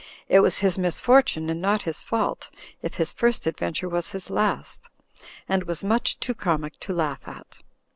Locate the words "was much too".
5.65-6.33